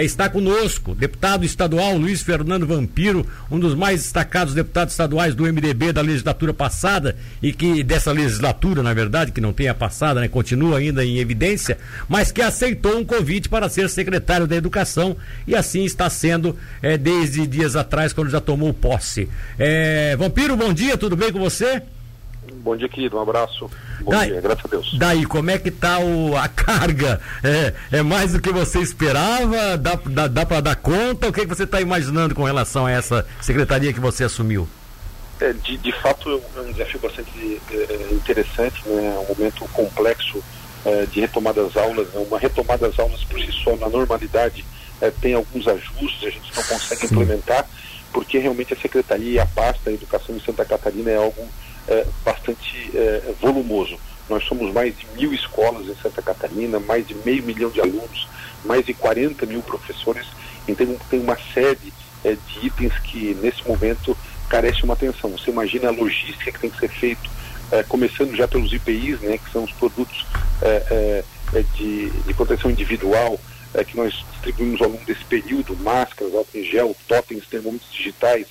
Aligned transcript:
Está 0.00 0.28
conosco, 0.28 0.94
deputado 0.94 1.44
estadual 1.44 1.96
Luiz 1.96 2.22
Fernando 2.22 2.64
Vampiro, 2.64 3.26
um 3.50 3.58
dos 3.58 3.74
mais 3.74 4.00
destacados 4.02 4.54
deputados 4.54 4.94
estaduais 4.94 5.34
do 5.34 5.42
MDB 5.42 5.92
da 5.92 6.00
legislatura 6.00 6.54
passada 6.54 7.16
e 7.42 7.52
que 7.52 7.82
dessa 7.82 8.12
legislatura, 8.12 8.80
na 8.80 8.94
verdade, 8.94 9.32
que 9.32 9.40
não 9.40 9.52
tem 9.52 9.66
a 9.66 9.74
passada, 9.74 10.20
né, 10.20 10.28
continua 10.28 10.78
ainda 10.78 11.04
em 11.04 11.18
evidência, 11.18 11.78
mas 12.08 12.30
que 12.30 12.40
aceitou 12.40 12.96
um 12.96 13.04
convite 13.04 13.48
para 13.48 13.68
ser 13.68 13.90
secretário 13.90 14.46
da 14.46 14.54
Educação 14.54 15.16
e 15.48 15.56
assim 15.56 15.82
está 15.82 16.08
sendo 16.08 16.56
é, 16.80 16.96
desde 16.96 17.44
dias 17.44 17.74
atrás, 17.74 18.12
quando 18.12 18.30
já 18.30 18.40
tomou 18.40 18.72
posse. 18.72 19.28
É, 19.58 20.14
Vampiro, 20.14 20.56
bom 20.56 20.72
dia, 20.72 20.96
tudo 20.96 21.16
bem 21.16 21.32
com 21.32 21.40
você? 21.40 21.82
Bom 22.62 22.76
dia, 22.76 22.88
querido. 22.88 23.16
Um 23.16 23.22
abraço. 23.22 23.68
Bom 24.00 24.10
daí, 24.10 24.30
dia, 24.30 24.40
graças 24.40 24.64
a 24.64 24.68
Deus. 24.68 24.98
Daí, 24.98 25.26
como 25.26 25.50
é 25.50 25.58
que 25.58 25.70
tá 25.70 25.98
o, 25.98 26.36
a 26.36 26.48
carga? 26.48 27.20
É, 27.42 27.74
é 27.98 28.02
mais 28.02 28.32
do 28.32 28.40
que 28.40 28.52
você 28.52 28.78
esperava? 28.80 29.76
Dá, 29.76 29.98
dá, 30.06 30.26
dá 30.28 30.46
para 30.46 30.60
dar 30.60 30.76
conta? 30.76 31.28
O 31.28 31.32
que, 31.32 31.40
é 31.40 31.44
que 31.44 31.54
você 31.54 31.64
está 31.64 31.80
imaginando 31.80 32.34
com 32.34 32.44
relação 32.44 32.86
a 32.86 32.90
essa 32.90 33.26
secretaria 33.40 33.92
que 33.92 34.00
você 34.00 34.24
assumiu? 34.24 34.68
É, 35.40 35.52
de, 35.52 35.76
de 35.76 35.92
fato, 36.00 36.42
é 36.56 36.60
um 36.60 36.72
desafio 36.72 37.00
bastante 37.00 37.60
é, 37.70 38.08
interessante, 38.12 38.82
né? 38.86 39.14
É 39.14 39.18
um 39.18 39.34
momento 39.34 39.64
complexo 39.72 40.42
é, 40.84 41.06
de 41.06 41.20
retomada 41.20 41.62
das 41.62 41.76
aulas. 41.76 42.08
Né? 42.08 42.26
Uma 42.28 42.38
retomada 42.38 42.88
das 42.88 42.98
aulas 42.98 43.22
por 43.24 43.40
si 43.40 43.52
só, 43.52 43.76
na 43.76 43.88
normalidade, 43.88 44.64
é, 45.00 45.10
tem 45.10 45.34
alguns 45.34 45.66
ajustes, 45.68 46.28
a 46.28 46.30
gente 46.30 46.56
não 46.56 46.62
consegue 46.64 47.06
Sim. 47.06 47.14
implementar, 47.14 47.66
porque 48.12 48.38
realmente 48.38 48.74
a 48.74 48.76
secretaria 48.76 49.32
e 49.32 49.38
a 49.38 49.46
pasta 49.46 49.80
da 49.84 49.92
educação 49.92 50.34
em 50.34 50.40
Santa 50.40 50.64
Catarina 50.64 51.10
é 51.10 51.16
algo 51.16 51.48
é, 51.88 52.06
bastante 52.24 52.90
é, 52.94 53.32
volumoso. 53.40 53.98
Nós 54.28 54.44
somos 54.44 54.72
mais 54.72 54.96
de 54.96 55.06
mil 55.16 55.32
escolas 55.32 55.86
em 55.86 55.94
Santa 55.96 56.20
Catarina, 56.20 56.78
mais 56.78 57.06
de 57.06 57.14
meio 57.24 57.42
milhão 57.42 57.70
de 57.70 57.80
alunos, 57.80 58.28
mais 58.64 58.84
de 58.84 58.92
40 58.92 59.46
mil 59.46 59.62
professores. 59.62 60.26
Então 60.66 60.86
tem 61.08 61.20
uma 61.20 61.38
série 61.54 61.92
é, 62.24 62.34
de 62.34 62.66
itens 62.66 62.92
que 62.98 63.34
nesse 63.40 63.66
momento 63.66 64.16
carece 64.48 64.84
uma 64.84 64.94
atenção. 64.94 65.30
Você 65.30 65.50
imagina 65.50 65.88
a 65.88 65.92
logística 65.92 66.52
que 66.52 66.58
tem 66.58 66.70
que 66.70 66.78
ser 66.78 66.88
feito, 66.88 67.30
é, 67.70 67.82
começando 67.82 68.34
já 68.34 68.46
pelos 68.46 68.72
IPIs, 68.72 69.20
né, 69.20 69.38
que 69.38 69.50
são 69.50 69.64
os 69.64 69.72
produtos 69.72 70.26
é, 70.60 71.24
é, 71.54 71.64
de, 71.74 72.10
de, 72.10 72.34
proteção 72.34 72.70
individual 72.70 73.38
que 73.86 73.96
nós 73.96 74.24
distribuímos 74.32 74.80
ao 74.80 74.88
longo 74.88 75.04
desse 75.04 75.24
período, 75.24 75.76
máscaras, 75.76 76.34
álcool 76.34 76.58
em 76.58 76.64
gel, 76.64 76.96
totens, 77.06 77.46
termômetros 77.46 77.92
digitais, 77.92 78.46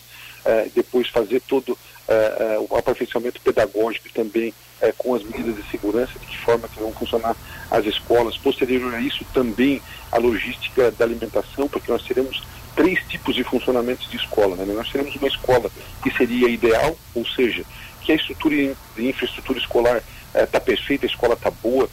depois 0.75 1.09
fazer 1.09 1.41
todo 1.41 1.75
uh, 2.07 2.61
uh, 2.61 2.67
o 2.69 2.77
aperfeiçoamento 2.77 3.41
pedagógico 3.41 4.09
também 4.13 4.53
uh, 4.81 4.93
com 4.97 5.13
as 5.13 5.23
medidas 5.23 5.55
de 5.55 5.63
segurança, 5.69 6.13
de 6.19 6.25
que 6.25 6.37
forma 6.37 6.67
que 6.67 6.79
vão 6.79 6.91
funcionar 6.93 7.35
as 7.69 7.85
escolas. 7.85 8.37
Posterior 8.37 8.93
a 8.93 9.01
isso, 9.01 9.25
também 9.33 9.81
a 10.11 10.17
logística 10.17 10.91
da 10.91 11.05
alimentação, 11.05 11.67
porque 11.67 11.91
nós 11.91 12.03
teremos 12.03 12.41
três 12.75 12.99
tipos 13.07 13.35
de 13.35 13.43
funcionamentos 13.43 14.09
de 14.09 14.17
escola. 14.17 14.55
Né? 14.55 14.65
Nós 14.73 14.89
teremos 14.89 15.15
uma 15.15 15.27
escola 15.27 15.69
que 16.01 16.11
seria 16.11 16.49
ideal, 16.49 16.97
ou 17.13 17.25
seja, 17.25 17.63
que 18.01 18.11
a 18.11 18.15
estrutura 18.15 18.55
de 18.95 19.07
infraestrutura 19.07 19.59
escolar 19.59 20.01
está 20.33 20.59
perfeita, 20.59 21.05
a 21.05 21.09
escola 21.09 21.33
está 21.33 21.49
boa, 21.49 21.89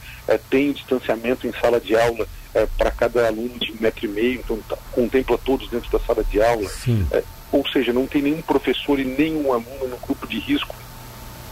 tem 0.50 0.70
distanciamento 0.72 1.46
em 1.46 1.52
sala 1.52 1.80
de 1.80 1.96
aula 1.96 2.28
para 2.76 2.90
cada 2.90 3.26
aluno 3.26 3.58
de 3.58 3.72
um 3.72 3.76
metro 3.80 4.04
e 4.04 4.08
meio, 4.08 4.40
então 4.40 4.58
tá, 4.68 4.76
contempla 4.92 5.38
todos 5.38 5.68
dentro 5.70 5.90
da 5.90 5.98
sala 6.04 6.22
de 6.22 6.40
aula 6.40 6.70
ou 7.54 7.64
seja, 7.68 7.92
não 7.92 8.04
tem 8.04 8.20
nenhum 8.20 8.42
professor 8.42 8.98
e 8.98 9.04
nenhum 9.04 9.52
aluno 9.52 9.86
no 9.86 9.96
grupo 9.98 10.26
de 10.26 10.40
risco 10.40 10.74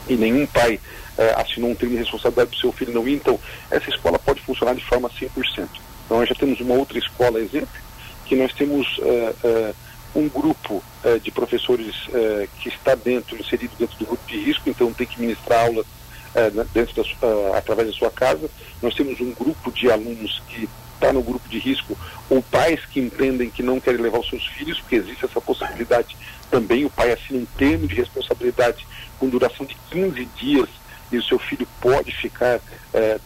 e 0.09 0.17
nenhum 0.17 0.45
pai 0.47 0.81
uh, 1.17 1.41
assinou 1.41 1.71
um 1.71 1.77
termo 1.77 1.95
de 1.95 2.01
responsabilidade 2.01 2.51
para 2.51 2.57
o 2.57 2.61
seu 2.61 2.73
filho 2.73 2.93
não 2.93 3.07
ir, 3.07 3.15
então 3.15 3.39
essa 3.71 3.89
escola 3.89 4.19
pode 4.19 4.41
funcionar 4.41 4.75
de 4.75 4.85
forma 4.85 5.09
100%. 5.09 5.31
Então 6.05 6.19
nós 6.19 6.29
já 6.29 6.35
temos 6.35 6.59
uma 6.59 6.75
outra 6.75 6.99
escola, 6.99 7.39
exemplo, 7.39 7.81
que 8.27 8.35
nós 8.35 8.53
temos 8.53 8.99
uh, 8.99 9.03
uh, 9.47 9.75
um 10.17 10.29
grupo 10.29 10.83
de 11.25 11.31
professores 11.33 11.97
que 12.61 12.69
está 12.69 12.95
dentro, 12.95 13.35
inserido 13.37 13.73
dentro 13.79 13.99
do 13.99 14.05
grupo 14.05 14.25
de 14.29 14.39
risco, 14.39 14.69
então 14.69 14.93
tem 14.93 15.07
que 15.07 15.19
ministrar 15.19 15.65
aula 15.65 15.85
dentro 16.73 17.03
da, 17.03 17.59
através 17.59 17.89
da 17.89 17.95
sua 17.95 18.11
casa. 18.11 18.49
Nós 18.83 18.95
temos 18.95 19.19
um 19.21 19.33
grupo 19.33 19.73
de 19.73 19.91
alunos 19.91 20.41
que 20.49 20.69
está 21.03 21.13
no 21.13 21.23
grupo 21.23 21.49
de 21.49 21.59
risco, 21.59 21.99
ou 22.31 22.41
pais 22.43 22.81
que 22.87 23.01
entendem 23.01 23.51
que 23.51 23.63
não 23.63 23.81
querem 23.81 24.01
levar 24.01 24.21
os 24.21 24.29
seus 24.29 24.47
filhos, 24.47 24.79
porque 24.81 24.97
existe 24.97 25.25
essa 25.25 25.41
possibilidade 25.41 26.17
também, 26.51 26.85
o 26.85 26.91
pai 26.91 27.13
assina 27.13 27.41
um 27.41 27.47
termo 27.57 27.89
de 27.89 27.95
responsabilidade 27.95 28.87
com 29.19 29.29
duração 29.29 29.67
de 29.67 29.77
15 29.91 30.25
dias 30.37 30.69
e 31.11 31.17
o 31.17 31.23
seu 31.23 31.39
filho 31.39 31.67
pode 31.81 32.13
ficar 32.13 32.61
é, 32.95 33.19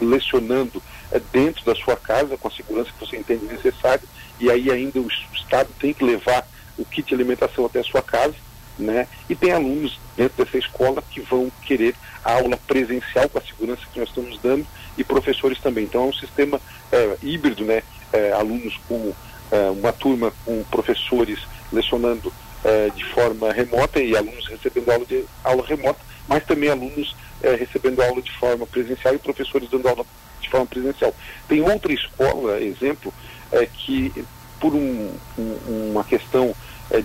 lecionando 0.00 0.82
é, 1.10 1.20
dentro 1.32 1.64
da 1.64 1.74
sua 1.74 1.96
casa 1.96 2.36
com 2.36 2.48
a 2.48 2.50
segurança 2.50 2.90
que 2.90 3.06
você 3.06 3.16
entende 3.16 3.46
necessária 3.46 4.02
e 4.38 4.50
aí 4.50 4.70
ainda 4.70 5.00
o 5.00 5.08
Estado 5.32 5.70
tem 5.78 5.92
que 5.92 6.04
levar 6.04 6.46
o 6.76 6.84
kit 6.84 7.08
de 7.08 7.14
alimentação 7.14 7.64
até 7.64 7.80
a 7.80 7.84
sua 7.84 8.02
casa, 8.02 8.34
né? 8.78 9.06
E 9.28 9.34
tem 9.34 9.52
alunos 9.52 9.98
dentro 10.16 10.44
dessa 10.44 10.58
escola 10.58 11.02
que 11.10 11.20
vão 11.20 11.50
querer 11.62 11.94
a 12.24 12.34
aula 12.34 12.56
presencial 12.56 13.28
com 13.28 13.38
a 13.38 13.42
segurança 13.42 13.82
que 13.92 13.98
nós 13.98 14.08
estamos 14.08 14.38
dando 14.40 14.66
e 14.96 15.04
professores 15.04 15.58
também. 15.60 15.84
Então 15.84 16.04
é 16.04 16.06
um 16.06 16.12
sistema 16.12 16.60
é, 16.92 17.16
híbrido, 17.22 17.64
né? 17.64 17.82
É, 18.12 18.32
alunos 18.32 18.78
com 18.88 19.12
é, 19.50 19.70
uma 19.70 19.92
turma 19.92 20.32
com 20.44 20.62
professores 20.64 21.40
lecionando 21.72 22.32
é, 22.64 22.90
de 22.90 23.04
forma 23.04 23.52
remota 23.52 24.00
e 24.00 24.16
alunos 24.16 24.46
recebendo 24.46 24.90
aula 24.90 25.04
de 25.04 25.24
aula 25.44 25.64
remota, 25.66 26.00
mas 26.28 26.44
também 26.44 26.70
alunos 26.70 27.14
é, 27.42 27.54
recebendo 27.54 28.02
aula 28.02 28.22
de 28.22 28.32
forma 28.32 28.66
presencial 28.66 29.14
e 29.14 29.18
professores 29.18 29.68
dando 29.70 29.88
aula 29.88 30.04
de 30.40 30.48
forma 30.48 30.66
presencial. 30.66 31.14
Tem 31.48 31.60
outra 31.60 31.92
escola, 31.92 32.60
exemplo, 32.60 33.12
é, 33.52 33.66
que 33.66 34.12
por 34.60 34.74
um, 34.74 35.12
um, 35.38 35.90
uma 35.90 36.04
questão 36.04 36.54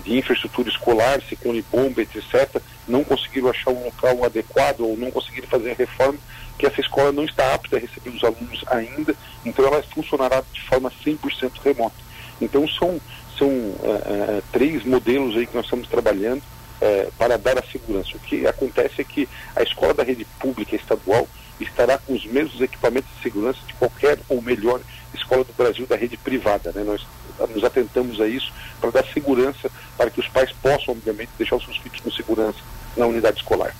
de 0.04 0.16
infraestrutura 0.16 0.68
escolar, 0.68 1.20
ciclone 1.28 1.64
bomba, 1.70 2.02
etc., 2.02 2.60
não 2.86 3.02
conseguiram 3.04 3.48
achar 3.48 3.70
um 3.70 3.84
local 3.84 4.24
adequado 4.24 4.80
ou 4.80 4.96
não 4.96 5.10
conseguiram 5.10 5.48
fazer 5.48 5.72
a 5.72 5.74
reforma, 5.74 6.18
que 6.58 6.66
essa 6.66 6.80
escola 6.80 7.12
não 7.12 7.24
está 7.24 7.54
apta 7.54 7.76
a 7.76 7.80
receber 7.80 8.10
os 8.10 8.22
alunos 8.22 8.64
ainda, 8.68 9.14
então 9.44 9.66
ela 9.66 9.82
funcionará 9.82 10.42
de 10.52 10.60
forma 10.62 10.92
100% 11.04 11.52
remota. 11.64 11.96
Então 12.40 12.66
são, 12.68 13.00
são 13.38 13.48
uh, 13.48 14.38
uh, 14.38 14.42
três 14.52 14.84
modelos 14.84 15.36
aí 15.36 15.46
que 15.46 15.54
nós 15.54 15.64
estamos 15.64 15.88
trabalhando 15.88 16.42
uh, 16.42 17.12
para 17.18 17.36
dar 17.36 17.58
a 17.58 17.62
segurança. 17.62 18.16
O 18.16 18.20
que 18.20 18.46
acontece 18.46 19.00
é 19.00 19.04
que 19.04 19.28
a 19.56 19.62
escola 19.62 19.94
da 19.94 20.02
rede 20.02 20.24
pública 20.38 20.76
estadual 20.76 21.28
estará 21.60 21.98
com 21.98 22.14
os 22.14 22.24
mesmos 22.26 22.60
equipamentos 22.60 23.10
de 23.16 23.22
segurança 23.22 23.58
de 23.66 23.74
qualquer 23.74 24.18
ou 24.28 24.42
melhor 24.42 24.80
escola 25.22 25.44
do 25.44 25.52
Brasil 25.52 25.86
da 25.86 25.96
rede 25.96 26.16
privada. 26.16 26.72
Né? 26.72 26.82
Nós 26.84 27.06
nos 27.50 27.64
atentamos 27.64 28.20
a 28.20 28.26
isso 28.26 28.52
para 28.80 28.90
dar 28.90 29.04
segurança 29.06 29.70
para 29.96 30.10
que 30.10 30.20
os 30.20 30.28
pais 30.28 30.52
possam, 30.52 30.94
obviamente, 30.94 31.30
deixar 31.38 31.56
os 31.56 31.64
seus 31.64 31.78
filhos 31.78 32.00
com 32.00 32.10
segurança 32.10 32.58
na 32.96 33.06
unidade 33.06 33.38
escolar. 33.38 33.74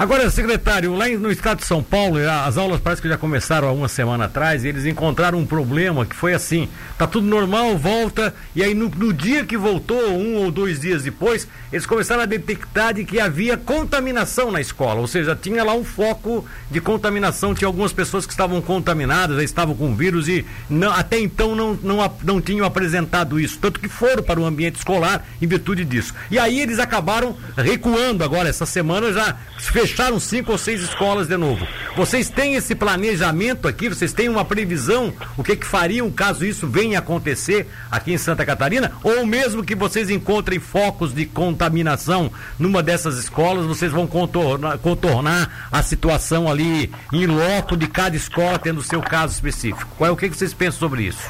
Agora, 0.00 0.30
secretário, 0.30 0.94
lá 0.94 1.06
no 1.08 1.30
estado 1.30 1.58
de 1.58 1.66
São 1.66 1.82
Paulo, 1.82 2.16
as 2.46 2.56
aulas 2.56 2.80
parece 2.80 3.02
que 3.02 3.08
já 3.08 3.18
começaram 3.18 3.68
há 3.68 3.70
uma 3.70 3.86
semana 3.86 4.24
atrás, 4.24 4.64
e 4.64 4.68
eles 4.68 4.86
encontraram 4.86 5.38
um 5.38 5.44
problema 5.44 6.06
que 6.06 6.16
foi 6.16 6.32
assim: 6.32 6.70
tá 6.96 7.06
tudo 7.06 7.26
normal, 7.26 7.76
volta, 7.76 8.34
e 8.56 8.62
aí 8.62 8.72
no, 8.72 8.88
no, 8.88 9.12
dia 9.12 9.44
que 9.44 9.58
voltou, 9.58 10.00
um 10.12 10.36
ou 10.36 10.50
dois 10.50 10.80
dias 10.80 11.02
depois, 11.02 11.46
eles 11.70 11.84
começaram 11.84 12.22
a 12.22 12.24
detectar 12.24 12.94
de 12.94 13.04
que 13.04 13.20
havia 13.20 13.58
contaminação 13.58 14.50
na 14.50 14.58
escola, 14.58 15.02
ou 15.02 15.06
seja, 15.06 15.36
tinha 15.36 15.62
lá 15.62 15.74
um 15.74 15.84
foco 15.84 16.46
de 16.70 16.80
contaminação, 16.80 17.54
tinha 17.54 17.68
algumas 17.68 17.92
pessoas 17.92 18.24
que 18.24 18.32
estavam 18.32 18.62
contaminadas, 18.62 19.42
estavam 19.42 19.74
com 19.74 19.94
vírus 19.94 20.28
e 20.28 20.46
não, 20.70 20.92
até 20.92 21.20
então 21.20 21.54
não, 21.54 21.78
não, 21.82 22.14
não 22.24 22.40
tinham 22.40 22.64
apresentado 22.64 23.38
isso, 23.38 23.58
tanto 23.60 23.78
que 23.78 23.88
foram 23.88 24.22
para 24.22 24.40
o 24.40 24.46
ambiente 24.46 24.76
escolar 24.76 25.26
em 25.42 25.46
virtude 25.46 25.84
disso. 25.84 26.14
E 26.30 26.38
aí 26.38 26.58
eles 26.58 26.78
acabaram 26.78 27.36
recuando 27.54 28.24
agora, 28.24 28.48
essa 28.48 28.64
semana 28.64 29.12
já 29.12 29.36
fecharam 29.58 29.89
fecharam 29.90 30.20
cinco 30.20 30.52
ou 30.52 30.58
seis 30.58 30.80
escolas 30.82 31.26
de 31.26 31.36
novo. 31.36 31.66
Vocês 31.96 32.30
têm 32.30 32.54
esse 32.54 32.74
planejamento 32.74 33.68
aqui? 33.68 33.88
Vocês 33.88 34.12
têm 34.12 34.28
uma 34.28 34.44
previsão? 34.44 35.12
O 35.36 35.42
que, 35.42 35.56
que 35.56 35.66
fariam 35.66 36.10
caso 36.10 36.44
isso 36.44 36.66
venha 36.66 36.98
acontecer 36.98 37.68
aqui 37.90 38.12
em 38.12 38.18
Santa 38.18 38.46
Catarina? 38.46 38.92
Ou 39.02 39.26
mesmo 39.26 39.64
que 39.64 39.74
vocês 39.74 40.08
encontrem 40.08 40.58
focos 40.58 41.12
de 41.12 41.26
contaminação 41.26 42.30
numa 42.58 42.82
dessas 42.82 43.18
escolas, 43.18 43.66
vocês 43.66 43.92
vão 43.92 44.06
contornar, 44.06 44.78
contornar 44.78 45.68
a 45.70 45.82
situação 45.82 46.48
ali 46.48 46.90
em 47.12 47.26
loco 47.26 47.76
de 47.76 47.86
cada 47.86 48.16
escola 48.16 48.58
tendo 48.58 48.78
o 48.78 48.84
seu 48.84 49.00
caso 49.00 49.34
específico? 49.34 49.90
Qual 49.96 50.08
é 50.08 50.12
o 50.12 50.16
que, 50.16 50.28
que 50.28 50.36
vocês 50.36 50.54
pensam 50.54 50.78
sobre 50.78 51.02
isso? 51.02 51.28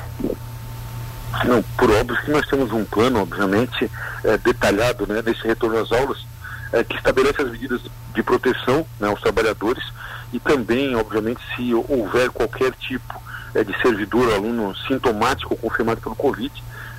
Não, 1.45 1.63
por 1.63 1.91
óbvio 1.91 2.21
que 2.23 2.31
nós 2.31 2.47
temos 2.47 2.73
um 2.73 2.85
plano, 2.85 3.21
obviamente, 3.23 3.91
é, 4.25 4.37
detalhado 4.39 5.07
né, 5.07 5.23
nesse 5.25 5.47
retorno 5.47 5.79
às 5.79 5.91
aulas, 5.93 6.30
é, 6.73 6.85
que 6.85 6.97
estabelece 6.97 7.43
as 7.43 7.51
medidas 7.51 7.81
de 8.15 8.23
proteção 8.23 8.87
né, 8.99 9.09
aos 9.09 9.21
trabalhadores 9.21 9.83
e 10.33 10.39
também, 10.39 10.95
obviamente, 10.95 11.41
se 11.55 11.75
houver 11.75 12.31
qualquer 12.31 12.73
tipo 12.73 13.21
é, 13.55 13.65
de 13.65 13.77
servidor, 13.83 14.33
aluno 14.33 14.75
sintomático 14.87 15.55
ou 15.55 15.59
confirmado 15.59 16.01
pelo 16.01 16.15
Covid, 16.15 16.53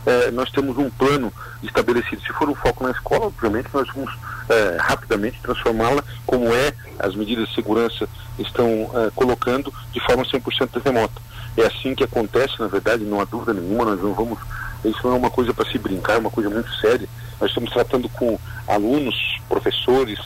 é, 0.05 0.31
nós 0.31 0.49
temos 0.51 0.77
um 0.77 0.89
plano 0.89 1.31
estabelecido. 1.63 2.21
Se 2.21 2.33
for 2.33 2.49
um 2.49 2.55
foco 2.55 2.83
na 2.83 2.91
escola, 2.91 3.27
obviamente, 3.27 3.69
nós 3.73 3.87
vamos 3.93 4.11
é, 4.49 4.77
rapidamente 4.79 5.39
transformá-la 5.41 6.03
como 6.25 6.53
é 6.53 6.73
as 6.99 7.15
medidas 7.15 7.47
de 7.47 7.55
segurança 7.55 8.07
estão 8.37 8.89
é, 8.93 9.11
colocando 9.15 9.73
de 9.93 9.99
forma 9.99 10.23
100% 10.23 10.81
remota. 10.83 11.21
É 11.57 11.65
assim 11.65 11.93
que 11.93 12.03
acontece, 12.03 12.59
na 12.59 12.67
verdade, 12.67 13.03
não 13.03 13.19
há 13.19 13.25
dúvida 13.25 13.53
nenhuma, 13.53 13.85
nós 13.85 14.01
não 14.01 14.13
vamos. 14.13 14.39
Isso 14.83 14.99
não 15.03 15.13
é 15.13 15.17
uma 15.17 15.29
coisa 15.29 15.53
para 15.53 15.69
se 15.69 15.77
brincar, 15.77 16.13
é 16.13 16.17
uma 16.17 16.31
coisa 16.31 16.49
muito 16.49 16.73
séria. 16.75 17.07
Nós 17.39 17.49
estamos 17.49 17.71
tratando 17.71 18.09
com 18.09 18.39
alunos, 18.67 19.15
professores, 19.51 20.17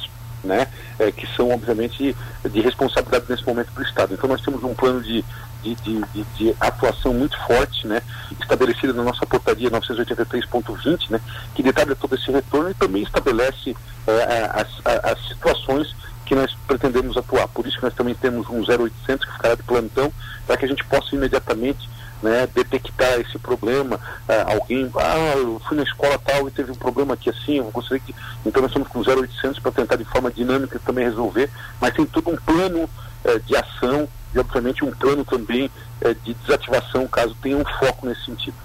né, 0.43 0.67
é, 0.99 1.11
que 1.11 1.25
são, 1.35 1.49
obviamente, 1.49 2.15
de 2.47 2.61
responsabilidade 2.61 3.25
nesse 3.27 3.43
momento 3.43 3.71
do 3.73 3.81
Estado. 3.81 4.13
Então, 4.13 4.29
nós 4.29 4.41
temos 4.41 4.63
um 4.63 4.75
plano 4.75 5.01
de, 5.01 5.25
de, 5.63 5.73
de, 5.75 6.01
de, 6.13 6.23
de 6.35 6.55
atuação 6.59 7.11
muito 7.11 7.35
forte, 7.47 7.87
né, 7.87 8.03
estabelecido 8.39 8.93
na 8.93 9.03
nossa 9.03 9.25
portaria 9.25 9.71
983.20, 9.71 11.09
né, 11.09 11.19
que 11.55 11.63
detalha 11.63 11.95
todo 11.95 12.13
esse 12.13 12.31
retorno 12.31 12.69
e 12.69 12.75
também 12.75 13.01
estabelece 13.01 13.75
é, 14.05 14.51
as, 14.53 14.67
as 15.03 15.27
situações 15.27 15.95
que 16.25 16.35
nós 16.35 16.55
pretendemos 16.67 17.17
atuar. 17.17 17.47
Por 17.47 17.65
isso 17.65 17.77
que 17.77 17.83
nós 17.83 17.93
também 17.95 18.13
temos 18.13 18.47
um 18.47 18.61
0800 18.61 19.25
que 19.25 19.33
ficará 19.33 19.55
de 19.55 19.63
plantão, 19.63 20.13
para 20.45 20.57
que 20.57 20.65
a 20.65 20.67
gente 20.67 20.85
possa 20.85 21.15
imediatamente 21.15 21.89
né, 22.25 22.47
detectar 22.47 23.19
esse 23.19 23.37
problema, 23.37 23.99
ah, 24.27 24.53
alguém, 24.53 24.91
ah, 24.95 25.37
eu 25.37 25.61
fui 25.67 25.77
na 25.77 25.83
escola 25.83 26.17
tal 26.17 26.47
e 26.47 26.51
teve 26.51 26.71
um 26.71 26.75
problema 26.75 27.13
aqui 27.13 27.29
assim, 27.29 27.57
eu 27.57 27.65
gostaria 27.65 28.01
que. 28.03 28.15
Então 28.43 28.63
nós 28.63 28.71
estamos 28.71 28.87
com 28.87 28.99
0800 28.99 29.59
para 29.59 29.71
tentar 29.71 29.95
de 29.95 30.05
forma 30.05 30.31
dinâmica 30.31 30.81
também 30.83 31.05
resolver, 31.05 31.51
mas 31.79 31.93
tem 31.93 32.05
todo 32.05 32.31
um 32.31 32.35
plano 32.35 32.89
eh, 33.23 33.39
de 33.45 33.55
ação 33.55 34.09
e 34.33 34.39
obviamente 34.39 34.83
um 34.83 34.91
plano 34.91 35.23
também 35.23 35.69
eh, 36.01 36.15
de 36.23 36.33
desativação 36.33 37.07
caso 37.07 37.35
tenha 37.43 37.57
um 37.57 37.65
foco 37.79 38.07
nesse 38.07 38.25
sentido. 38.25 38.64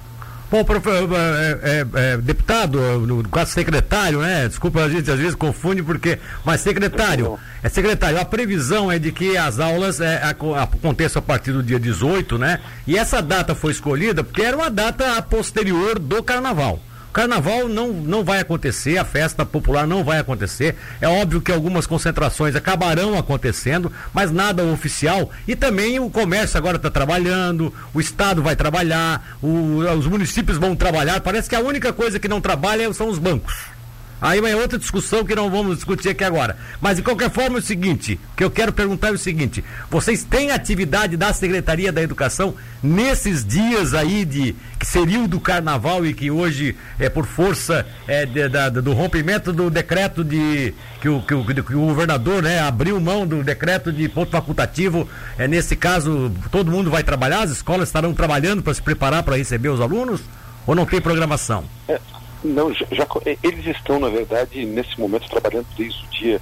Bom, 0.51 0.65
prof, 0.65 0.89
é, 0.89 1.59
é, 1.63 1.87
é, 1.95 2.17
deputado, 2.17 3.07
no 3.07 3.23
caso 3.29 3.53
secretário, 3.53 4.21
né? 4.21 4.49
Desculpa, 4.49 4.81
a 4.81 4.89
gente 4.89 5.09
às 5.09 5.19
vezes 5.19 5.37
confunde 5.37 5.81
porque. 5.81 6.19
Mas 6.45 6.61
secretário, 6.61 7.39
é 7.63 7.69
secretário, 7.69 8.19
a 8.21 8.25
previsão 8.25 8.91
é 8.91 8.99
de 8.99 9.13
que 9.13 9.37
as 9.37 9.61
aulas 9.61 10.01
é, 10.01 10.21
aconteçam 10.25 11.21
a 11.21 11.23
partir 11.23 11.53
do 11.53 11.63
dia 11.63 11.79
18, 11.79 12.37
né? 12.37 12.59
E 12.85 12.99
essa 12.99 13.23
data 13.23 13.55
foi 13.55 13.71
escolhida 13.71 14.25
porque 14.25 14.43
era 14.43 14.57
uma 14.57 14.69
data 14.69 15.23
posterior 15.23 16.01
do 16.01 16.21
carnaval. 16.21 16.81
Carnaval 17.13 17.69
não, 17.69 17.89
não 17.89 18.25
vai 18.25 18.41
acontecer, 18.41 18.99
a 18.99 19.05
festa 19.05 19.45
popular 19.45 19.87
não 19.87 20.05
vai 20.05 20.19
acontecer. 20.19 20.77
É 21.01 21.09
óbvio 21.09 21.41
que 21.41 21.53
algumas 21.53 21.87
concentrações 21.87 22.55
acabarão 22.55 23.19
acontecendo, 23.19 23.93
mas 24.13 24.31
nada 24.31 24.65
oficial. 24.65 25.31
E 25.47 25.57
também 25.57 25.99
o 25.99 26.11
comércio 26.11 26.57
agora 26.57 26.77
está 26.77 26.91
trabalhando, 26.91 27.73
o 27.93 28.01
Estado 28.01 28.43
vai 28.43 28.57
trabalhar, 28.57 29.37
o, 29.43 29.79
os 29.99 30.07
municípios 30.07 30.59
vão 30.59 30.77
trabalhar. 30.77 31.21
Parece 31.21 31.49
que 31.49 31.57
a 31.57 31.61
única 31.61 31.93
coisa 31.93 32.19
que 32.19 32.29
não 32.29 32.41
trabalha 32.41 32.93
são 32.93 33.09
os 33.09 33.19
bancos. 33.19 33.80
Aí 34.21 34.39
é 34.39 34.57
outra 34.57 34.79
discussão 34.79 35.25
que 35.25 35.35
não 35.35 35.51
vamos 35.51 35.77
discutir 35.77 36.11
aqui 36.11 36.25
agora. 36.25 36.57
Mas 36.81 36.97
de 36.97 37.03
qualquer 37.03 37.31
forma 37.31 37.57
é 37.57 37.61
o 37.61 37.63
seguinte, 37.63 38.21
que 38.37 38.45
eu 38.45 38.51
quero 38.51 38.73
perguntar 38.73 39.09
é 39.09 39.13
o 39.13 39.19
seguinte, 39.19 39.65
vocês 39.91 40.23
têm 40.25 40.51
atividade 40.51 41.17
da 41.17 41.33
Secretaria 41.33 41.91
da 41.91 42.03
Educação 42.03 42.55
nesses 42.83 43.45
dias 43.45 43.95
aí 43.95 44.25
de 44.25 44.55
que 44.79 44.87
seria 44.87 45.21
o 45.21 45.29
do 45.29 45.41
carnaval 45.41 46.05
e 46.05 46.15
que 46.15 46.31
hoje 46.31 46.77
é 46.99 47.09
por 47.09 47.27
força 47.27 47.87
é, 48.07 48.25
de, 48.25 48.49
da, 48.49 48.69
do 48.69 48.93
rompimento 48.93 49.53
do 49.53 49.71
decreto 49.71 50.25
de 50.25 50.75
que 51.01 51.09
o, 51.09 51.21
que 51.23 51.35
o, 51.35 51.45
que 51.45 51.75
o 51.75 51.87
governador 51.87 52.43
né, 52.43 52.61
abriu 52.61 53.01
mão 53.01 53.27
do 53.27 53.43
decreto 53.43 53.93
de 53.93 54.09
ponto 54.09 54.31
facultativo. 54.31 55.09
É, 55.39 55.47
nesse 55.49 55.77
caso, 55.77 56.33
todo 56.51 56.71
mundo 56.71 56.91
vai 56.91 57.03
trabalhar, 57.03 57.43
as 57.43 57.51
escolas 57.51 57.89
estarão 57.89 58.15
trabalhando 58.15 58.63
para 58.63 58.75
se 58.75 58.83
preparar 58.83 59.23
para 59.23 59.37
receber 59.37 59.69
os 59.69 59.81
alunos? 59.81 60.21
Ou 60.67 60.75
não 60.75 60.87
tem 60.87 61.01
programação? 61.01 61.65
É. 61.89 61.99
Não, 62.43 62.73
já, 62.73 62.87
já, 62.91 63.07
eles 63.43 63.67
estão, 63.67 64.01
na 64.01 64.09
verdade, 64.09 64.65
nesse 64.65 64.99
momento 64.99 65.29
trabalhando 65.29 65.67
desde 65.77 66.05
o 66.05 66.09
dia 66.09 66.41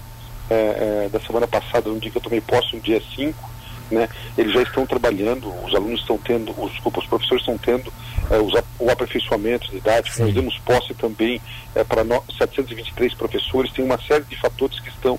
é, 0.50 0.54
é, 1.04 1.08
da 1.10 1.20
semana 1.20 1.46
passada, 1.46 1.90
no 1.90 1.98
dia 1.98 2.10
que 2.10 2.16
eu 2.16 2.22
tomei 2.22 2.40
posse, 2.40 2.74
no 2.74 2.80
dia 2.80 3.02
5, 3.14 3.50
né? 3.90 4.08
Eles 4.36 4.52
já 4.52 4.62
estão 4.62 4.86
trabalhando, 4.86 5.52
os 5.64 5.74
alunos 5.74 6.00
estão 6.00 6.16
tendo, 6.18 6.52
os, 6.58 6.72
desculpa, 6.72 7.00
os 7.00 7.06
professores 7.06 7.42
estão 7.42 7.58
tendo 7.58 7.92
é, 8.30 8.38
os, 8.38 8.54
o 8.78 8.90
aperfeiçoamento 8.90 9.70
didático, 9.70 10.22
nós 10.22 10.32
demos 10.32 10.56
posse 10.58 10.94
também 10.94 11.40
para 11.88 12.04
723 12.38 13.14
professores, 13.14 13.72
tem 13.72 13.84
uma 13.84 14.00
série 14.00 14.24
de 14.24 14.36
fatores 14.36 14.78
que 14.80 14.88
estão 14.88 15.18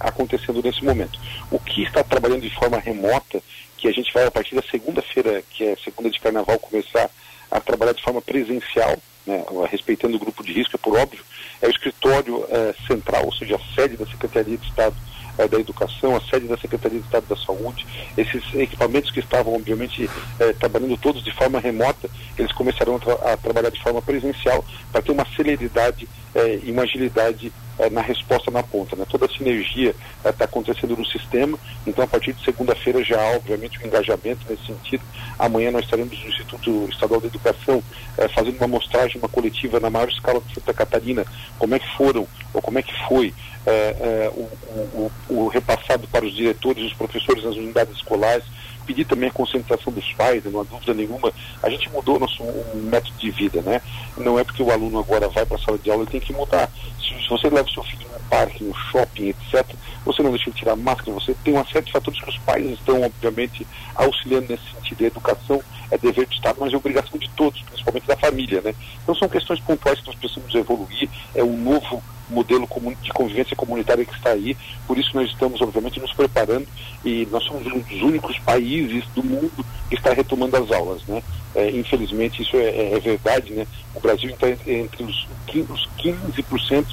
acontecendo 0.00 0.60
nesse 0.60 0.84
momento. 0.84 1.20
O 1.50 1.58
que 1.58 1.84
está 1.84 2.02
trabalhando 2.02 2.40
de 2.40 2.50
forma 2.50 2.78
remota, 2.78 3.40
que 3.78 3.86
a 3.86 3.92
gente 3.92 4.12
vai 4.12 4.26
a 4.26 4.30
partir 4.30 4.54
da 4.54 4.62
segunda-feira, 4.62 5.42
que 5.50 5.64
é 5.64 5.76
segunda 5.76 6.10
de 6.10 6.18
carnaval, 6.18 6.58
começar 6.58 7.08
a 7.50 7.60
trabalhar 7.60 7.92
de 7.92 8.02
forma 8.02 8.20
presencial, 8.20 8.98
né, 9.26 9.44
respeitando 9.70 10.16
o 10.16 10.20
grupo 10.20 10.44
de 10.44 10.52
risco, 10.52 10.76
é 10.76 10.78
por 10.78 10.96
óbvio, 10.96 11.24
é 11.60 11.66
o 11.66 11.70
escritório 11.70 12.46
é, 12.48 12.74
central, 12.86 13.24
ou 13.24 13.34
seja, 13.34 13.56
a 13.56 13.74
sede 13.74 13.96
da 13.96 14.06
Secretaria 14.06 14.56
de 14.56 14.66
Estado 14.66 14.96
é, 15.38 15.46
da 15.46 15.58
Educação, 15.58 16.16
a 16.16 16.20
sede 16.20 16.46
da 16.46 16.56
Secretaria 16.56 16.98
de 16.98 17.04
Estado 17.04 17.26
da 17.28 17.36
Saúde. 17.36 17.86
Esses 18.16 18.42
equipamentos 18.54 19.10
que 19.10 19.20
estavam, 19.20 19.54
obviamente, 19.54 20.08
é, 20.38 20.52
trabalhando 20.54 20.96
todos 20.96 21.22
de 21.22 21.32
forma 21.32 21.60
remota, 21.60 22.08
eles 22.38 22.52
começarão 22.52 22.96
a, 22.96 22.98
tra 22.98 23.32
a 23.32 23.36
trabalhar 23.36 23.70
de 23.70 23.82
forma 23.82 24.00
presencial 24.00 24.64
para 24.90 25.02
ter 25.02 25.12
uma 25.12 25.26
celeridade 25.36 26.08
é, 26.34 26.60
e 26.62 26.70
uma 26.70 26.82
agilidade 26.82 27.52
é, 27.78 27.90
na 27.90 28.00
resposta 28.00 28.50
na 28.50 28.62
ponta. 28.62 28.96
Né? 28.96 29.04
Toda 29.08 29.26
a 29.26 29.28
sinergia 29.28 29.94
está 30.24 30.44
é, 30.44 30.44
acontecendo 30.44 30.96
no 30.96 31.06
sistema, 31.06 31.58
então 31.86 32.04
a 32.04 32.06
partir 32.06 32.32
de 32.32 32.44
segunda-feira 32.44 33.02
já 33.02 33.20
há, 33.20 33.36
obviamente, 33.36 33.78
um 33.82 33.86
engajamento 33.86 34.40
nesse 34.48 34.66
sentido. 34.66 35.02
Amanhã 35.38 35.70
nós 35.70 35.84
estaremos 35.84 36.18
no 36.18 36.28
Instituto 36.28 36.88
Estadual 36.90 37.20
de 37.20 37.26
Educação 37.26 37.82
é, 38.16 38.28
fazendo 38.28 38.56
uma 38.56 38.68
mostragem, 38.68 39.18
uma 39.18 39.28
coletiva 39.28 39.80
na 39.80 39.90
maior 39.90 40.08
escala 40.08 40.40
de 40.40 40.54
Santa 40.54 40.72
Catarina, 40.72 41.24
como 41.58 41.74
é 41.74 41.78
que 41.78 41.96
foram, 41.96 42.26
ou 42.52 42.62
como 42.62 42.78
é 42.78 42.82
que 42.82 42.94
foi 43.06 43.32
é, 43.66 44.30
o, 44.32 44.48
o, 44.94 45.12
o 45.28 45.48
repassado 45.48 46.06
para 46.06 46.24
os 46.24 46.34
diretores 46.34 46.84
e 46.84 46.86
os 46.86 46.94
professores 46.94 47.44
nas 47.44 47.56
unidades 47.56 47.96
escolares, 47.96 48.44
pedir 48.86 49.04
também 49.04 49.28
a 49.28 49.32
concentração 49.32 49.92
dos 49.92 50.12
pais, 50.14 50.44
não 50.44 50.60
há 50.60 50.64
dúvida 50.64 50.94
nenhuma. 50.94 51.32
A 51.62 51.68
gente 51.68 51.90
mudou 51.90 52.18
nosso 52.18 52.42
um 52.42 52.82
método 52.82 53.16
de 53.18 53.30
vida, 53.30 53.60
né? 53.62 53.82
Não 54.16 54.38
é 54.38 54.44
porque 54.44 54.62
o 54.62 54.70
aluno 54.70 54.98
agora 54.98 55.28
vai 55.28 55.44
para 55.44 55.56
a 55.56 55.60
sala 55.60 55.78
de 55.78 55.90
aula, 55.90 56.02
ele 56.02 56.10
tem 56.10 56.20
que 56.20 56.32
mudar. 56.32 56.70
Se, 56.98 57.22
se 57.22 57.28
você 57.28 57.48
leva 57.50 57.68
seu 57.70 57.82
filho 57.82 58.06
no 58.12 58.20
parque, 58.28 58.64
no 58.64 58.74
shopping, 58.74 59.28
etc., 59.28 59.66
você 60.04 60.22
não 60.22 60.30
deixa 60.30 60.48
ele 60.48 60.56
tirar 60.56 60.76
máscara, 60.76 61.12
você 61.12 61.34
tem 61.42 61.52
uma 61.52 61.66
série 61.66 61.84
de 61.84 61.92
fatores 61.92 62.20
que 62.20 62.30
os 62.30 62.38
pais 62.38 62.64
estão, 62.70 63.02
obviamente, 63.02 63.66
auxiliando 63.94 64.46
nesse 64.48 64.64
sentido. 64.74 65.04
A 65.04 65.06
educação 65.08 65.60
é 65.90 65.98
dever 65.98 66.26
do 66.26 66.32
Estado, 66.32 66.58
mas 66.60 66.72
é 66.72 66.76
obrigação 66.76 67.18
de 67.18 67.28
todos, 67.30 67.60
principalmente 67.62 68.06
da 68.06 68.16
família, 68.16 68.60
né? 68.60 68.74
Então 69.02 69.14
são 69.14 69.28
questões 69.28 69.60
pontuais 69.60 70.00
que 70.00 70.06
nós 70.06 70.16
precisamos 70.16 70.54
evoluir, 70.54 71.08
é 71.34 71.42
um 71.42 71.56
novo 71.56 72.02
modelo 72.28 72.68
de 73.02 73.10
convivência 73.12 73.56
comunitária 73.56 74.04
que 74.04 74.14
está 74.14 74.30
aí, 74.30 74.56
por 74.86 74.98
isso 74.98 75.10
nós 75.14 75.28
estamos, 75.30 75.60
obviamente, 75.60 76.00
nos 76.00 76.12
preparando 76.12 76.66
e 77.04 77.26
nós 77.30 77.44
somos 77.44 77.66
um 77.66 77.78
dos 77.78 78.02
únicos 78.02 78.38
países 78.40 79.04
do 79.14 79.22
mundo 79.22 79.64
que 79.88 79.94
está 79.94 80.12
retomando 80.12 80.56
as 80.56 80.70
aulas, 80.70 81.02
né? 81.04 81.22
É, 81.54 81.70
infelizmente 81.70 82.42
isso 82.42 82.56
é, 82.56 82.92
é, 82.92 83.00
verdade, 83.00 83.52
né? 83.52 83.66
O 83.94 84.00
Brasil 84.00 84.30
está 84.30 84.48
entre 84.48 85.04
os 85.04 85.26
15% 85.46 86.86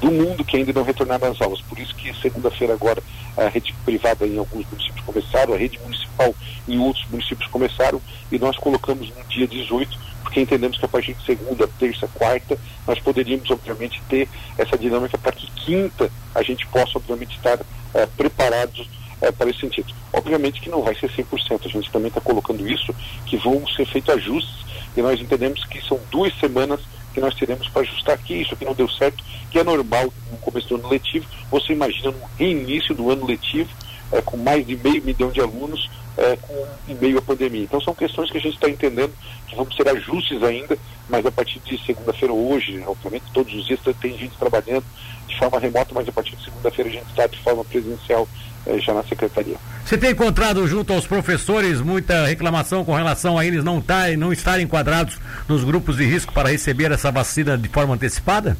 do 0.00 0.10
mundo 0.10 0.44
que 0.44 0.56
ainda 0.56 0.72
não 0.72 0.82
retornaram 0.82 1.30
às 1.30 1.40
aulas. 1.40 1.60
Por 1.62 1.78
isso 1.78 1.94
que 1.94 2.14
segunda-feira 2.20 2.74
agora 2.74 3.02
a 3.36 3.48
rede 3.48 3.74
privada 3.84 4.26
em 4.26 4.38
alguns 4.38 4.64
municípios 4.70 5.04
começaram, 5.04 5.54
a 5.54 5.56
rede 5.56 5.78
municipal 5.80 6.34
em 6.68 6.78
outros 6.78 7.04
municípios 7.10 7.48
começaram 7.50 8.00
e 8.30 8.38
nós 8.38 8.56
colocamos 8.56 9.08
no 9.08 9.24
dia 9.24 9.46
18 9.46 10.05
porque 10.36 10.40
entendemos 10.42 10.76
que 10.76 10.84
a 10.84 10.88
partir 10.88 11.14
de 11.14 11.24
segunda, 11.24 11.66
terça, 11.78 12.06
quarta, 12.08 12.58
nós 12.86 12.98
poderíamos, 12.98 13.50
obviamente, 13.50 14.02
ter 14.06 14.28
essa 14.58 14.76
dinâmica 14.76 15.16
para 15.16 15.32
que 15.32 15.50
quinta 15.52 16.10
a 16.34 16.42
gente 16.42 16.66
possa, 16.66 16.98
obviamente, 16.98 17.34
estar 17.36 17.58
é, 17.94 18.04
preparados 18.04 18.86
é, 19.22 19.32
para 19.32 19.48
esse 19.48 19.60
sentido. 19.60 19.94
Obviamente 20.12 20.60
que 20.60 20.68
não 20.68 20.82
vai 20.82 20.94
ser 20.94 21.08
100%, 21.08 21.60
a 21.64 21.68
gente 21.68 21.90
também 21.90 22.08
está 22.08 22.20
colocando 22.20 22.68
isso, 22.68 22.94
que 23.24 23.38
vão 23.38 23.66
ser 23.68 23.86
feitos 23.86 24.14
ajustes, 24.14 24.66
e 24.94 25.00
nós 25.00 25.18
entendemos 25.18 25.64
que 25.64 25.80
são 25.86 25.98
duas 26.10 26.38
semanas 26.38 26.80
que 27.14 27.20
nós 27.20 27.34
teremos 27.34 27.66
para 27.70 27.80
ajustar 27.80 28.14
aqui, 28.14 28.42
isso 28.42 28.52
aqui 28.52 28.66
não 28.66 28.74
deu 28.74 28.90
certo, 28.90 29.24
que 29.50 29.58
é 29.58 29.64
normal 29.64 30.12
no 30.30 30.36
começo 30.36 30.68
do 30.68 30.74
ano 30.74 30.88
letivo, 30.88 31.24
você 31.50 31.72
imagina 31.72 32.10
no 32.10 32.20
reinício 32.38 32.94
do 32.94 33.10
ano 33.10 33.24
letivo, 33.24 33.70
é, 34.12 34.20
com 34.20 34.36
mais 34.36 34.66
de 34.66 34.76
meio 34.76 35.02
milhão 35.02 35.30
de 35.30 35.40
alunos, 35.40 35.88
é, 36.16 36.36
com, 36.36 36.66
em 36.88 36.94
meio 36.94 37.18
à 37.18 37.22
pandemia. 37.22 37.62
Então 37.62 37.80
são 37.80 37.94
questões 37.94 38.30
que 38.30 38.38
a 38.38 38.40
gente 38.40 38.54
está 38.54 38.68
entendendo 38.68 39.12
que 39.46 39.54
vão 39.54 39.70
ser 39.72 39.88
ajustes 39.88 40.42
ainda, 40.42 40.76
mas 41.08 41.24
a 41.24 41.30
partir 41.30 41.60
de 41.60 41.78
segunda-feira 41.84 42.32
hoje, 42.32 42.82
obviamente 42.86 43.24
todos 43.32 43.52
os 43.52 43.66
dias 43.66 43.80
tem 44.00 44.16
gente 44.16 44.36
trabalhando 44.36 44.84
de 45.28 45.38
forma 45.38 45.58
remota, 45.58 45.94
mas 45.94 46.08
a 46.08 46.12
partir 46.12 46.36
de 46.36 46.44
segunda-feira 46.44 46.90
a 46.90 46.92
gente 46.92 47.08
está 47.08 47.26
de 47.26 47.38
forma 47.38 47.64
presencial 47.64 48.28
é, 48.66 48.78
já 48.78 48.92
na 48.92 49.02
secretaria. 49.04 49.56
Você 49.84 49.96
tem 49.96 50.10
encontrado 50.10 50.66
junto 50.66 50.92
aos 50.92 51.06
professores 51.06 51.80
muita 51.80 52.26
reclamação 52.26 52.84
com 52.84 52.94
relação 52.94 53.38
a 53.38 53.46
eles 53.46 53.62
não, 53.62 53.80
tá, 53.80 54.08
não 54.16 54.32
estarem 54.32 54.64
enquadrados 54.64 55.18
nos 55.48 55.62
grupos 55.62 55.96
de 55.96 56.04
risco 56.04 56.32
para 56.32 56.48
receber 56.48 56.90
essa 56.90 57.12
vacina 57.12 57.56
de 57.56 57.68
forma 57.68 57.94
antecipada? 57.94 58.56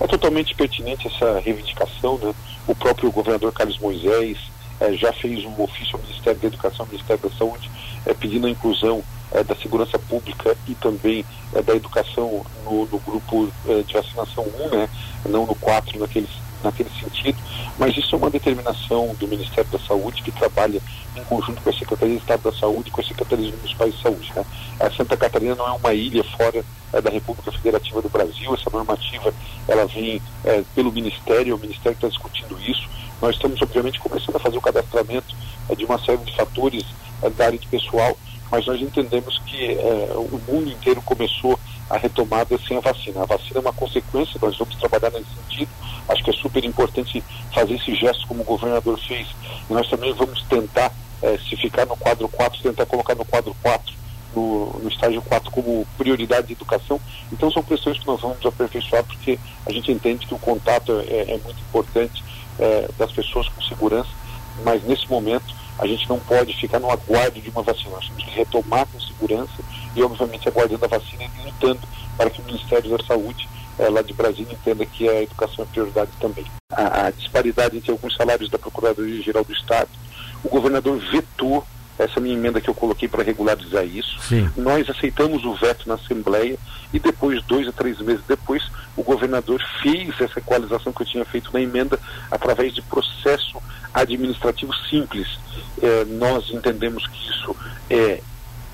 É 0.00 0.06
totalmente 0.06 0.54
pertinente 0.54 1.06
essa 1.06 1.40
reivindicação, 1.40 2.18
né? 2.18 2.34
O 2.66 2.74
próprio 2.74 3.10
governador 3.10 3.52
Carlos 3.52 3.78
Moisés, 3.78 4.36
é, 4.80 4.92
já 4.94 5.12
fez 5.12 5.44
um 5.44 5.62
ofício 5.62 5.96
ao 5.96 6.02
Ministério 6.02 6.40
da 6.40 6.46
Educação, 6.46 6.84
ao 6.84 6.86
Ministério 6.86 7.22
da 7.22 7.36
Saúde, 7.36 7.70
é, 8.04 8.14
pedindo 8.14 8.46
a 8.46 8.50
inclusão 8.50 9.02
é, 9.32 9.42
da 9.42 9.54
segurança 9.56 9.98
pública 9.98 10.56
e 10.66 10.74
também 10.74 11.24
é, 11.54 11.62
da 11.62 11.74
educação 11.74 12.44
no, 12.64 12.86
no 12.86 12.98
grupo 12.98 13.48
é, 13.68 13.82
de 13.82 13.92
vacinação 13.92 14.44
1, 14.72 14.76
né, 14.76 14.88
não 15.28 15.46
no 15.46 15.54
4, 15.54 15.98
naquele, 15.98 16.28
naquele 16.62 16.90
sentido, 16.90 17.38
mas 17.78 17.96
isso 17.96 18.14
é 18.14 18.18
uma 18.18 18.30
determinação 18.30 19.14
do 19.18 19.28
Ministério 19.28 19.70
da 19.70 19.78
Saúde 19.78 20.22
que 20.22 20.30
trabalha 20.30 20.80
em 21.16 21.24
conjunto 21.24 21.60
com 21.62 21.70
a 21.70 21.72
Secretaria 21.72 22.16
de 22.16 22.20
Estado 22.20 22.42
da 22.42 22.52
Saúde 22.52 22.88
e 22.88 22.92
com 22.92 23.00
a 23.00 23.04
Secretaria 23.04 23.50
Municipais 23.50 23.94
de 23.94 24.02
Saúde. 24.02 24.32
Né. 24.34 24.44
A 24.80 24.90
Santa 24.90 25.16
Catarina 25.16 25.54
não 25.54 25.66
é 25.66 25.72
uma 25.72 25.94
ilha 25.94 26.24
fora 26.36 26.64
é, 26.92 27.00
da 27.00 27.10
República 27.10 27.52
Federativa 27.52 28.00
do 28.00 28.08
Brasil, 28.08 28.54
essa 28.54 28.70
normativa 28.70 29.32
ela 29.68 29.86
vem 29.86 30.20
é, 30.44 30.62
pelo 30.74 30.92
Ministério, 30.92 31.56
o 31.56 31.58
Ministério 31.58 31.96
está 31.96 32.08
discutindo 32.08 32.58
isso, 32.60 32.88
nós 33.20 33.34
estamos 33.34 33.60
obviamente 33.60 33.98
começando 33.98 34.36
a 34.36 34.40
fazer 34.40 34.58
o 34.58 34.60
cadastramento 34.60 35.34
é, 35.68 35.74
de 35.74 35.84
uma 35.84 35.98
série 35.98 36.18
de 36.18 36.36
fatores 36.36 36.84
da 37.36 37.46
área 37.46 37.58
de 37.58 37.66
pessoal 37.66 38.16
mas 38.48 38.64
nós 38.64 38.80
entendemos 38.80 39.40
que 39.44 39.76
o 40.14 40.40
mundo 40.46 40.70
inteiro 40.70 41.02
começou 41.02 41.58
a 41.90 41.96
retomada 41.96 42.56
sem 42.58 42.76
a 42.76 42.80
vacina. 42.80 43.22
A 43.22 43.26
vacina 43.26 43.56
é 43.56 43.60
uma 43.60 43.72
consequência, 43.72 44.38
nós 44.40 44.56
vamos 44.56 44.76
trabalhar 44.76 45.10
nesse 45.10 45.34
sentido. 45.34 45.68
Acho 46.08 46.22
que 46.22 46.30
é 46.30 46.32
super 46.32 46.64
importante 46.64 47.24
fazer 47.52 47.74
esse 47.74 47.92
gesto 47.96 48.24
como 48.28 48.42
o 48.42 48.44
governador 48.44 49.00
fez. 49.00 49.26
E 49.68 49.72
nós 49.72 49.88
também 49.88 50.12
vamos 50.12 50.42
tentar, 50.44 50.92
se 51.48 51.56
ficar 51.56 51.86
no 51.86 51.96
quadro 51.96 52.28
4, 52.28 52.62
tentar 52.62 52.86
colocar 52.86 53.16
no 53.16 53.24
quadro 53.24 53.56
4, 53.60 53.94
no, 54.34 54.78
no 54.80 54.88
estágio 54.88 55.22
4, 55.22 55.50
como 55.50 55.86
prioridade 55.96 56.48
de 56.48 56.52
educação. 56.54 57.00
Então 57.32 57.50
são 57.50 57.62
questões 57.62 57.98
que 57.98 58.06
nós 58.06 58.20
vamos 58.20 58.44
aperfeiçoar, 58.44 59.04
porque 59.04 59.38
a 59.64 59.72
gente 59.72 59.90
entende 59.92 60.26
que 60.26 60.34
o 60.34 60.38
contato 60.38 60.92
é, 61.08 61.32
é 61.32 61.40
muito 61.44 61.60
importante 61.60 62.24
é, 62.58 62.88
das 62.98 63.12
pessoas 63.12 63.48
com 63.48 63.62
segurança, 63.62 64.10
mas 64.64 64.82
nesse 64.84 65.08
momento 65.08 65.54
a 65.78 65.86
gente 65.86 66.08
não 66.08 66.18
pode 66.18 66.54
ficar 66.54 66.80
no 66.80 66.90
aguardo 66.90 67.40
de 67.40 67.50
uma 67.50 67.62
vacina. 67.62 67.90
Nós 67.90 68.06
temos 68.06 68.24
que 68.24 68.30
retomar 68.30 68.86
com 68.86 69.00
segurança 69.00 69.62
e, 69.94 70.02
obviamente, 70.02 70.48
aguardando 70.48 70.84
a 70.84 70.88
vacina 70.88 71.24
e 71.24 71.46
lutando 71.46 71.80
para 72.16 72.30
que 72.30 72.40
o 72.40 72.44
Ministério 72.44 72.96
da 72.96 73.04
Saúde, 73.04 73.46
eh, 73.78 73.88
lá 73.90 74.00
de 74.00 74.14
Brasília, 74.14 74.54
entenda 74.54 74.86
que 74.86 75.06
a 75.06 75.22
educação 75.22 75.64
é 75.64 75.66
prioridade 75.66 76.10
também. 76.18 76.46
A, 76.72 77.06
a 77.06 77.10
disparidade 77.10 77.76
entre 77.76 77.90
alguns 77.90 78.16
salários 78.16 78.48
da 78.48 78.58
Procuradoria-Geral 78.58 79.44
do 79.44 79.52
Estado, 79.52 79.90
o 80.42 80.48
governador 80.48 80.98
vetou 81.12 81.66
essa 81.98 82.20
minha 82.20 82.34
emenda 82.34 82.60
que 82.60 82.68
eu 82.68 82.74
coloquei 82.74 83.08
para 83.08 83.22
regularizar 83.22 83.84
isso. 83.84 84.18
Sim. 84.20 84.50
Nós 84.56 84.88
aceitamos 84.88 85.44
o 85.44 85.54
veto 85.54 85.88
na 85.88 85.94
Assembleia 85.94 86.58
e 86.92 86.98
depois, 86.98 87.42
dois 87.44 87.66
a 87.66 87.72
três 87.72 87.98
meses 88.00 88.22
depois, 88.26 88.62
o 88.96 89.02
governador 89.02 89.62
fez 89.82 90.14
essa 90.20 90.38
equalização 90.38 90.92
que 90.92 91.02
eu 91.02 91.06
tinha 91.06 91.24
feito 91.24 91.50
na 91.52 91.60
emenda 91.60 91.98
através 92.30 92.74
de 92.74 92.82
processo 92.82 93.60
administrativo 93.92 94.74
simples. 94.90 95.26
É, 95.82 96.04
nós 96.04 96.50
entendemos 96.50 97.06
que 97.06 97.30
isso 97.30 97.56
é 97.90 98.20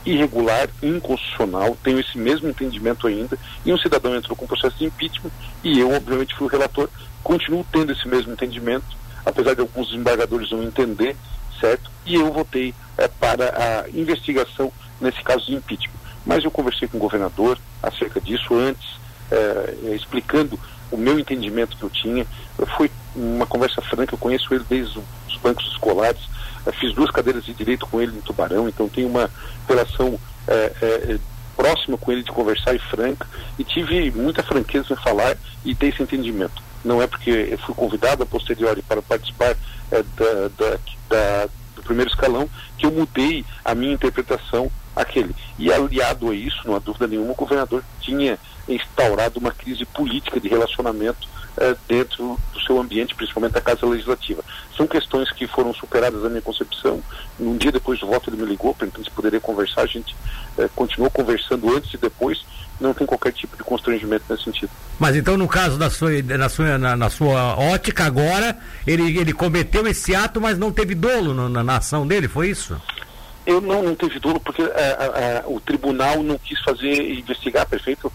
irregular, 0.04 0.68
inconstitucional, 0.82 1.76
tenho 1.82 2.00
esse 2.00 2.18
mesmo 2.18 2.48
entendimento 2.48 3.06
ainda, 3.06 3.38
e 3.64 3.72
um 3.72 3.78
cidadão 3.78 4.16
entrou 4.16 4.36
com 4.36 4.48
processo 4.48 4.76
de 4.76 4.86
impeachment, 4.86 5.30
e 5.62 5.78
eu, 5.78 5.92
obviamente, 5.92 6.34
fui 6.34 6.48
o 6.48 6.50
relator, 6.50 6.88
continuo 7.22 7.64
tendo 7.70 7.92
esse 7.92 8.08
mesmo 8.08 8.32
entendimento, 8.32 8.84
apesar 9.24 9.54
de 9.54 9.60
alguns 9.60 9.90
desembargadores 9.90 10.50
não 10.50 10.62
entender, 10.64 11.16
certo? 11.62 11.90
E 12.04 12.16
eu 12.16 12.32
votei 12.32 12.74
é, 12.98 13.06
para 13.06 13.84
a 13.84 13.88
investigação 13.90 14.72
nesse 15.00 15.22
caso 15.22 15.46
de 15.46 15.54
impeachment. 15.54 16.02
Mas 16.26 16.44
eu 16.44 16.50
conversei 16.50 16.88
com 16.88 16.96
o 16.96 17.00
governador 17.00 17.58
acerca 17.82 18.20
disso 18.20 18.54
antes, 18.54 18.96
é, 19.30 19.94
explicando 19.94 20.58
o 20.90 20.96
meu 20.96 21.18
entendimento 21.18 21.76
que 21.76 21.82
eu 21.84 21.90
tinha. 21.90 22.26
Foi 22.76 22.90
uma 23.14 23.46
conversa 23.46 23.80
franca, 23.80 24.14
eu 24.14 24.18
conheço 24.18 24.52
ele 24.52 24.64
desde 24.68 24.98
os 24.98 25.36
bancos 25.42 25.66
escolares, 25.68 26.20
fiz 26.78 26.92
duas 26.94 27.10
cadeiras 27.10 27.44
de 27.44 27.54
direito 27.54 27.86
com 27.86 28.00
ele 28.00 28.16
em 28.16 28.20
Tubarão, 28.20 28.68
então 28.68 28.88
tenho 28.88 29.08
uma 29.08 29.30
relação 29.68 30.18
é, 30.46 30.72
é, 30.82 31.18
próxima 31.56 31.96
com 31.96 32.12
ele 32.12 32.22
de 32.22 32.30
conversar 32.30 32.74
e 32.74 32.78
franca, 32.78 33.26
e 33.58 33.64
tive 33.64 34.10
muita 34.10 34.42
franqueza 34.42 34.92
em 34.92 34.96
falar 34.96 35.36
e 35.64 35.74
ter 35.74 35.88
esse 35.88 36.02
entendimento. 36.02 36.62
Não 36.84 37.00
é 37.00 37.06
porque 37.06 37.30
eu 37.30 37.58
fui 37.58 37.74
convidado 37.74 38.22
a 38.22 38.26
posteriori 38.26 38.82
para 38.82 39.02
participar 39.02 39.56
é, 39.90 40.02
da, 40.02 40.48
da, 40.56 40.78
da, 41.08 41.48
do 41.76 41.82
primeiro 41.82 42.10
escalão 42.10 42.48
que 42.76 42.86
eu 42.86 42.90
mudei 42.90 43.44
a 43.64 43.74
minha 43.74 43.94
interpretação 43.94 44.70
aquele. 44.94 45.34
E 45.58 45.72
aliado 45.72 46.30
a 46.30 46.34
isso, 46.34 46.60
não 46.64 46.74
há 46.74 46.78
dúvida 46.78 47.06
nenhuma, 47.06 47.32
o 47.32 47.36
governador 47.36 47.82
tinha 48.00 48.38
instaurado 48.68 49.38
uma 49.38 49.50
crise 49.50 49.84
política 49.84 50.38
de 50.38 50.48
relacionamento 50.48 51.28
eh, 51.58 51.76
dentro 51.86 52.38
do 52.52 52.60
seu 52.60 52.80
ambiente, 52.80 53.14
principalmente 53.14 53.52
da 53.52 53.60
Casa 53.60 53.86
Legislativa. 53.86 54.42
São 54.76 54.86
questões 54.86 55.30
que 55.32 55.46
foram 55.46 55.74
superadas 55.74 56.22
na 56.22 56.28
minha 56.28 56.42
concepção. 56.42 57.02
Um 57.38 57.56
dia 57.56 57.70
depois 57.70 58.00
do 58.00 58.06
voto 58.06 58.30
ele 58.30 58.42
me 58.42 58.48
ligou, 58.48 58.74
perguntando 58.74 59.04
se 59.04 59.10
poderia 59.10 59.40
conversar. 59.40 59.82
A 59.82 59.86
gente 59.86 60.16
eh, 60.58 60.68
continuou 60.74 61.10
conversando 61.10 61.74
antes 61.76 61.92
e 61.94 61.98
depois. 61.98 62.44
Não 62.80 62.92
tem 62.92 63.06
qualquer 63.06 63.32
tipo 63.32 63.56
de 63.56 63.62
constrangimento 63.62 64.24
nesse 64.28 64.44
sentido. 64.44 64.70
Mas 64.98 65.14
então, 65.14 65.36
no 65.36 65.46
caso 65.46 65.78
da 65.78 65.88
sua, 65.88 66.10
na, 66.22 66.48
sua, 66.48 66.78
na, 66.78 66.96
na 66.96 67.10
sua 67.10 67.56
ótica 67.56 68.04
agora, 68.04 68.58
ele, 68.86 69.18
ele 69.18 69.32
cometeu 69.32 69.86
esse 69.86 70.14
ato, 70.16 70.40
mas 70.40 70.58
não 70.58 70.72
teve 70.72 70.94
dolo 70.94 71.32
no, 71.32 71.48
na, 71.48 71.62
na 71.62 71.76
ação 71.76 72.06
dele, 72.06 72.26
foi 72.26 72.48
isso? 72.48 72.80
Eu 73.46 73.60
não, 73.60 73.82
não 73.82 73.94
teve 73.94 74.18
dolo 74.18 74.40
porque 74.40 74.62
eh, 74.62 75.44
o 75.46 75.60
tribunal 75.60 76.22
não 76.22 76.38
quis 76.38 76.60
fazer 76.62 77.12
investigar, 77.12 77.66
perfeito? 77.66 78.10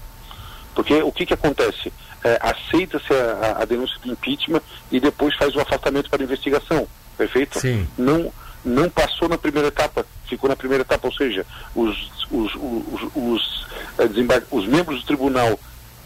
Porque 0.73 0.93
o 1.01 1.11
que, 1.11 1.25
que 1.25 1.33
acontece? 1.33 1.91
É, 2.23 2.39
Aceita-se 2.41 3.13
a, 3.13 3.57
a, 3.61 3.65
denúncia 3.65 3.97
de 4.03 4.09
impeachment 4.09 4.61
e 4.91 4.99
depois 4.99 5.35
faz 5.35 5.55
o 5.55 5.59
afastamento 5.59 6.09
para 6.09 6.23
investigação, 6.23 6.87
perfeito? 7.17 7.59
Sim. 7.59 7.87
Não, 7.97 8.31
não 8.65 8.89
passou 8.89 9.29
na 9.29 9.37
primeira 9.37 9.67
etapa, 9.67 10.05
ficou 10.27 10.49
na 10.49 10.55
primeira 10.55 10.81
etapa, 10.81 11.07
ou 11.07 11.13
seja, 11.13 11.45
os, 11.75 12.11
os, 12.31 12.55
os, 12.55 13.01
os, 13.15 13.67
é, 13.99 14.43
os 14.51 14.65
membros 14.65 15.01
do 15.01 15.05
tribunal 15.05 15.59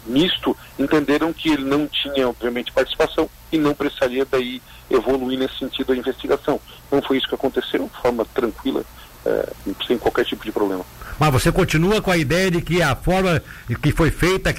misto 0.06 0.56
entenderam 0.78 1.32
que 1.32 1.50
ele 1.50 1.64
não 1.64 1.86
tinha, 1.86 2.28
obviamente, 2.28 2.72
participação 2.72 3.28
e 3.50 3.58
não 3.58 3.74
precisaria 3.74 4.26
daí 4.28 4.60
evoluir 4.90 5.38
nesse 5.38 5.58
sentido 5.58 5.92
a 5.92 5.96
investigação. 5.96 6.60
Não 6.90 7.00
foi 7.02 7.18
isso 7.18 7.28
que 7.28 7.34
aconteceu, 7.34 7.88
de 7.88 8.00
forma 8.00 8.24
tranquila, 8.24 8.84
é, 9.24 9.52
sem 9.86 9.98
qualquer 9.98 10.24
tipo 10.24 10.44
de 10.44 10.52
problema. 10.52 10.84
Mas 11.18 11.32
você 11.32 11.52
continua 11.52 12.00
com 12.00 12.10
a 12.10 12.16
ideia 12.16 12.50
de 12.50 12.60
que 12.60 12.82
a 12.82 12.94
forma 12.94 13.42
que 13.82 13.92
foi 13.92 14.10
feita, 14.10 14.50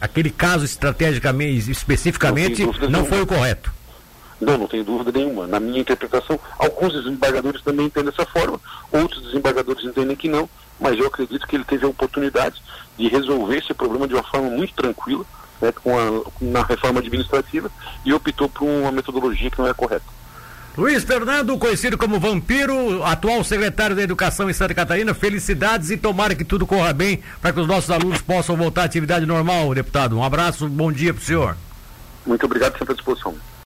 aquele 0.00 0.30
caso 0.30 0.64
estrategicamente, 0.64 1.70
especificamente, 1.70 2.64
não, 2.64 2.90
não 2.90 3.04
foi 3.04 3.22
o 3.22 3.26
correto? 3.26 3.72
Não, 4.40 4.56
não 4.56 4.68
tenho 4.68 4.84
dúvida 4.84 5.10
nenhuma. 5.10 5.46
Na 5.46 5.58
minha 5.58 5.80
interpretação, 5.80 6.38
alguns 6.58 6.92
desembargadores 6.92 7.62
também 7.62 7.86
entendem 7.86 8.10
dessa 8.10 8.24
forma, 8.26 8.60
outros 8.92 9.22
desembargadores 9.22 9.84
entendem 9.84 10.16
que 10.16 10.28
não, 10.28 10.48
mas 10.78 10.98
eu 10.98 11.06
acredito 11.06 11.46
que 11.46 11.56
ele 11.56 11.64
teve 11.64 11.84
a 11.84 11.88
oportunidade 11.88 12.62
de 12.96 13.08
resolver 13.08 13.58
esse 13.58 13.74
problema 13.74 14.06
de 14.06 14.14
uma 14.14 14.22
forma 14.22 14.48
muito 14.50 14.74
tranquila, 14.74 15.24
né, 15.60 15.72
com 15.72 15.98
a, 15.98 16.22
na 16.40 16.62
reforma 16.62 17.00
administrativa, 17.00 17.70
e 18.04 18.12
optou 18.12 18.48
por 18.48 18.64
uma 18.64 18.92
metodologia 18.92 19.50
que 19.50 19.58
não 19.58 19.66
é 19.66 19.74
correta. 19.74 20.17
Luiz 20.78 21.02
Fernando, 21.02 21.58
conhecido 21.58 21.98
como 21.98 22.20
Vampiro, 22.20 23.02
atual 23.02 23.42
secretário 23.42 23.96
da 23.96 24.02
Educação 24.02 24.48
em 24.48 24.52
Santa 24.52 24.72
Catarina, 24.72 25.12
felicidades 25.12 25.90
e 25.90 25.96
tomara 25.96 26.36
que 26.36 26.44
tudo 26.44 26.68
corra 26.68 26.92
bem 26.92 27.20
para 27.42 27.52
que 27.52 27.58
os 27.58 27.66
nossos 27.66 27.90
alunos 27.90 28.22
possam 28.22 28.56
voltar 28.56 28.82
à 28.82 28.84
atividade 28.84 29.26
normal, 29.26 29.74
deputado. 29.74 30.16
Um 30.16 30.22
abraço, 30.22 30.68
bom 30.68 30.92
dia 30.92 31.12
para 31.12 31.20
o 31.20 31.24
senhor. 31.24 31.56
Muito 32.24 32.46
obrigado, 32.46 32.78
sempre 32.78 32.92
à 32.92 32.94
disposição. 32.94 33.34